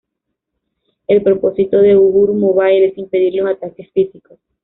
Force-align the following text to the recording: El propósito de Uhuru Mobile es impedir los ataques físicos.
El 1.05 1.21
propósito 1.21 1.77
de 1.77 1.95
Uhuru 1.95 2.33
Mobile 2.33 2.85
es 2.87 2.97
impedir 2.97 3.35
los 3.35 3.45
ataques 3.55 3.91
físicos. 3.91 4.39